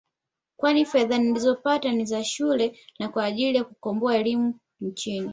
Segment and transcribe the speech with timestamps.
[0.57, 5.29] kwani fedha nilizopata ni za shule na kwa ajili kukomboa elimu nchini